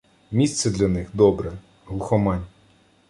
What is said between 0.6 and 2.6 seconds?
для них добре— глухомань.